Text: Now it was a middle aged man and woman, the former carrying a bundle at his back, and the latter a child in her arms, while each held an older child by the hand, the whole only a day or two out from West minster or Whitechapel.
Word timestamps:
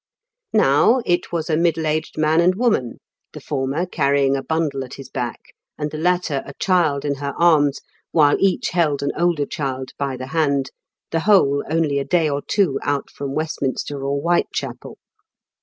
Now 0.55 1.03
it 1.05 1.31
was 1.31 1.47
a 1.47 1.55
middle 1.55 1.85
aged 1.85 2.17
man 2.17 2.41
and 2.41 2.55
woman, 2.55 2.97
the 3.33 3.39
former 3.39 3.85
carrying 3.85 4.35
a 4.35 4.41
bundle 4.41 4.83
at 4.83 4.95
his 4.95 5.11
back, 5.11 5.53
and 5.77 5.91
the 5.91 5.99
latter 5.99 6.41
a 6.43 6.55
child 6.55 7.05
in 7.05 7.13
her 7.17 7.35
arms, 7.37 7.81
while 8.11 8.35
each 8.39 8.69
held 8.69 9.03
an 9.03 9.11
older 9.15 9.45
child 9.45 9.91
by 9.99 10.17
the 10.17 10.25
hand, 10.33 10.71
the 11.11 11.19
whole 11.19 11.63
only 11.69 11.99
a 11.99 12.03
day 12.03 12.27
or 12.27 12.41
two 12.41 12.79
out 12.81 13.11
from 13.11 13.35
West 13.35 13.61
minster 13.61 14.03
or 14.03 14.19
Whitechapel. 14.19 14.97